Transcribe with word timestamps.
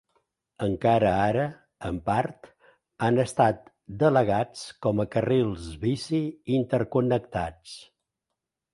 Encara 0.67 1.11
ara, 1.25 1.43
en 1.89 1.99
part, 2.07 2.49
han 3.07 3.23
estat 3.25 3.71
delegats 4.07 4.67
com 4.87 5.05
a 5.05 5.09
carrils 5.19 5.71
bici 5.87 6.27
interconnectats. 6.61 7.81